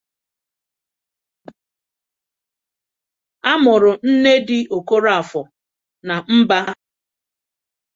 A 3.49 3.51
mụrụ 3.63 3.91
Nnedi 4.07 4.59
Okorafor 4.77 5.45
na 6.07 6.15
mba 6.35 6.57
Amerika. 6.69 6.73